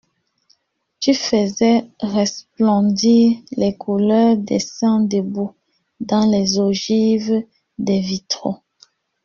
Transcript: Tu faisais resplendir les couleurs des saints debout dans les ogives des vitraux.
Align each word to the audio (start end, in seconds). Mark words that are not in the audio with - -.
Tu 0.99 1.13
faisais 1.13 1.85
resplendir 1.99 3.37
les 3.51 3.77
couleurs 3.77 4.35
des 4.35 4.57
saints 4.57 5.01
debout 5.01 5.53
dans 5.99 6.25
les 6.25 6.57
ogives 6.57 7.43
des 7.77 7.99
vitraux. 7.99 8.57